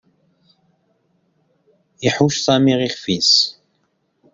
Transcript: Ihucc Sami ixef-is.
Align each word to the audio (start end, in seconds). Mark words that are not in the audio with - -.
Ihucc 2.07 2.35
Sami 2.45 2.73
ixef-is. 2.87 3.31